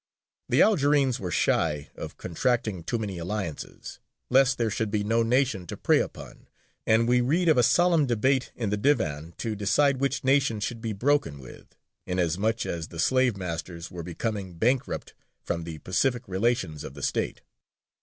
The 0.49 0.63
Algerines 0.63 1.19
were 1.19 1.29
shy 1.29 1.91
of 1.93 2.17
contracting 2.17 2.83
too 2.83 2.97
many 2.97 3.19
alliances, 3.19 3.99
lest 4.31 4.57
there 4.57 4.71
should 4.71 4.89
be 4.89 5.03
no 5.03 5.21
nation 5.21 5.67
to 5.67 5.77
prey 5.77 5.99
upon, 5.99 6.47
and 6.87 7.07
we 7.07 7.21
read 7.21 7.47
of 7.47 7.59
a 7.59 7.61
solemn 7.61 8.07
debate 8.07 8.51
in 8.55 8.71
the 8.71 8.77
Divan 8.77 9.35
to 9.37 9.55
decide 9.55 9.97
which 9.97 10.23
nation 10.23 10.59
should 10.59 10.81
be 10.81 10.91
broken 10.91 11.37
with, 11.37 11.75
inasmuch 12.07 12.65
as 12.65 12.87
the 12.87 12.97
slave 12.99 13.37
masters 13.37 13.91
were 13.91 14.01
becoming 14.01 14.55
bankrupt 14.55 15.13
from 15.43 15.65
the 15.65 15.77
pacific 15.77 16.27
relations 16.27 16.83
of 16.83 16.95
the 16.95 17.03
State. 17.03 17.41